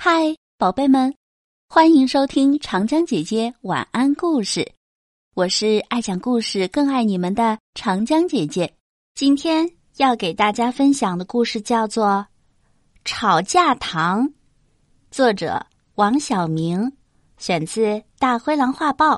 [0.00, 1.12] 嗨，宝贝们，
[1.68, 4.70] 欢迎收听长江姐姐晚安故事。
[5.34, 8.72] 我是爱讲故事、更爱你们的长江姐姐。
[9.16, 12.06] 今天要给大家分享的故事叫做
[13.04, 14.22] 《吵架糖》，
[15.10, 15.66] 作者
[15.96, 16.92] 王晓明，
[17.36, 17.84] 选自
[18.20, 19.16] 《大灰狼画报》。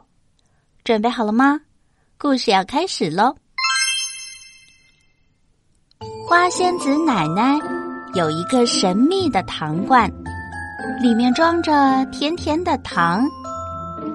[0.83, 1.61] 准备好了吗？
[2.17, 3.37] 故事要开始喽！
[6.27, 7.59] 花仙子奶奶
[8.15, 10.11] 有一个神秘的糖罐。
[11.01, 13.25] 里面装着甜甜的糖，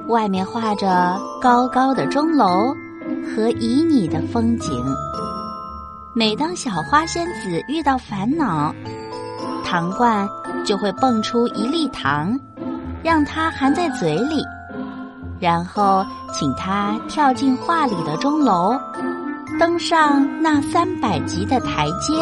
[0.08, 2.74] 外面画着高高的钟楼
[3.26, 4.72] 和旖旎的风景。
[6.16, 8.74] 每当小花仙子遇到烦恼，
[9.64, 10.28] 糖罐
[10.64, 12.40] 就会蹦出一粒糖，
[13.04, 14.44] 让它含在嘴里，
[15.40, 18.80] 然后请它跳进画里的钟楼，
[19.60, 22.14] 登上那三百级的台阶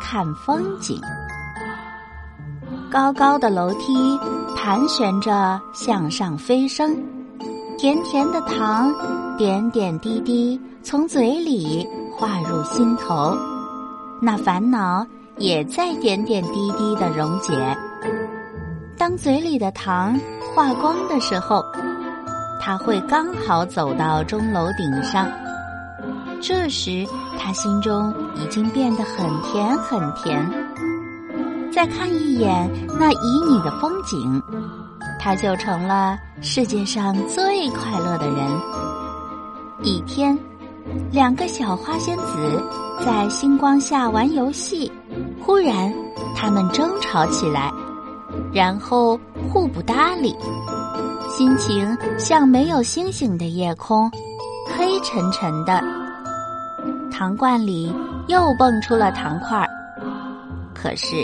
[0.00, 1.00] 看风景。
[2.90, 4.18] 高高的楼梯
[4.56, 6.96] 盘旋着向上飞升，
[7.76, 8.92] 甜甜的糖
[9.36, 13.36] 点点滴滴从嘴里化入心头，
[14.22, 15.04] 那烦恼
[15.36, 17.76] 也在点点滴滴的溶解。
[18.96, 20.18] 当嘴里的糖
[20.54, 21.64] 化光的时候，
[22.60, 25.28] 他会刚好走到钟楼顶上，
[26.40, 27.04] 这时
[27.36, 30.65] 他心中已经变得很甜很甜。
[31.76, 34.42] 再看一眼那旖旎的风景，
[35.20, 38.48] 他就成了世界上最快乐的人。
[39.82, 40.38] 一天，
[41.12, 42.62] 两个小花仙子
[43.04, 44.90] 在星光下玩游戏，
[45.38, 45.92] 忽然
[46.34, 47.70] 他们争吵起来，
[48.54, 49.20] 然后
[49.52, 50.34] 互不搭理，
[51.28, 54.10] 心情像没有星星的夜空，
[54.74, 55.84] 黑沉沉的。
[57.12, 57.94] 糖罐里
[58.28, 59.68] 又蹦出了糖块儿，
[60.74, 61.14] 可是。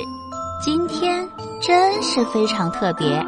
[0.65, 1.29] 今天
[1.61, 3.21] 真是非常特别，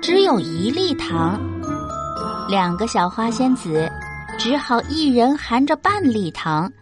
[0.00, 1.36] 只有一粒糖，
[2.48, 3.90] 两个小花仙子
[4.38, 6.72] 只好一人含着半粒糖，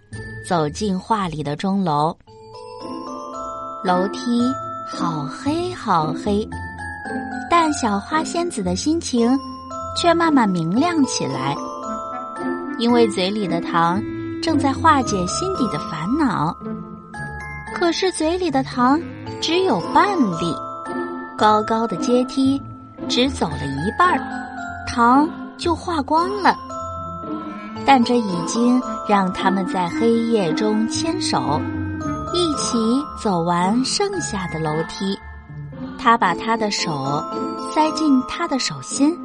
[0.47, 2.15] 走进画里的钟楼。
[3.83, 4.43] 楼梯
[4.87, 6.47] 好黑好黑，
[7.51, 9.35] 但小花仙子的心情
[9.97, 11.57] 却慢慢明亮起来，
[12.79, 13.99] 因为嘴里的糖
[14.43, 16.55] 正在化解心底的烦恼。
[17.75, 19.01] 可是嘴里的糖。
[19.41, 20.55] 只有半粒，
[21.37, 22.61] 高高的阶梯
[23.09, 24.21] 只走了一半儿，
[24.87, 26.55] 糖就化光了。
[27.87, 31.59] 但这已经让他们在黑夜中牵手，
[32.35, 32.79] 一起
[33.19, 35.19] 走完剩下的楼梯。
[35.99, 37.23] 他把他的手
[37.75, 39.17] 塞进他的手心，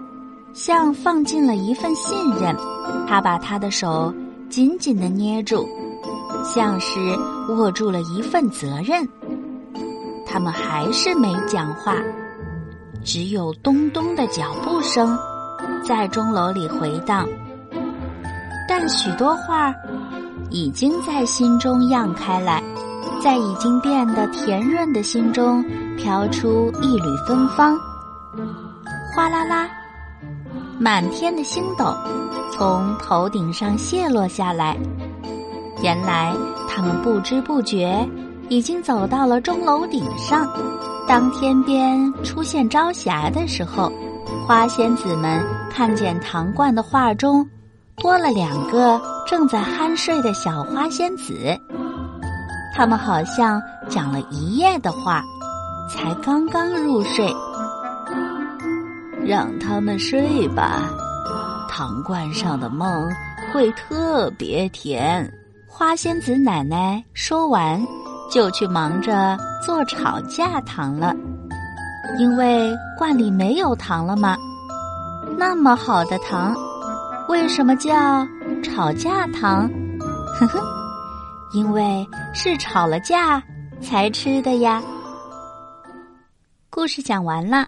[0.53, 2.55] 像放进了一份信任；
[3.05, 4.13] 他把他的手
[4.49, 5.67] 紧紧的捏住，
[6.41, 6.99] 像是
[7.49, 9.05] 握住了一份责任。
[10.35, 11.95] 他们还是没讲话，
[13.05, 15.17] 只有咚咚的脚步声
[15.81, 17.25] 在钟楼里回荡。
[18.67, 19.73] 但许多话
[20.49, 22.61] 已经在心中漾开来，
[23.23, 25.63] 在已经变得甜润的心中
[25.95, 27.79] 飘出一缕芬芳。
[29.15, 29.69] 哗啦啦，
[30.77, 31.95] 满天的星斗
[32.51, 34.77] 从头顶上泻落下来。
[35.81, 36.35] 原来
[36.67, 38.05] 他们不知不觉。
[38.49, 40.47] 已经走到了钟楼顶上。
[41.07, 43.91] 当天边出现朝霞的时候，
[44.45, 47.47] 花仙子们看见糖罐的画中
[47.97, 51.57] 多了两个正在酣睡的小花仙子。
[52.73, 55.23] 他们好像讲了一夜的话，
[55.89, 57.33] 才刚刚入睡。
[59.23, 60.89] 让他们睡吧，
[61.69, 63.09] 糖罐上的梦
[63.53, 65.31] 会特别甜。
[65.67, 67.85] 花仙子奶奶说完。
[68.29, 71.15] 就去忙着做吵架糖了，
[72.19, 74.37] 因为罐里没有糖了吗？
[75.37, 76.55] 那么好的糖，
[77.27, 78.27] 为什么叫
[78.63, 79.69] 吵架糖？
[80.37, 80.61] 呵呵，
[81.53, 83.41] 因为是吵了架
[83.81, 84.81] 才吃的呀。
[86.69, 87.67] 故事讲完了，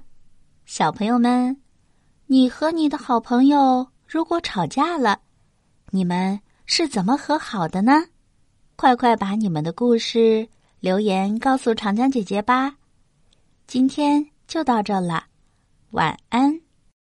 [0.65, 1.57] 小朋友们，
[2.25, 5.19] 你和你的好朋友如果吵架了，
[5.91, 8.03] 你们是怎么和好的呢？
[8.77, 10.47] 快快把你们的故事
[10.79, 12.75] 留言告诉长江姐姐吧！
[13.65, 15.25] 今天就到这了，
[15.89, 16.61] 晚安。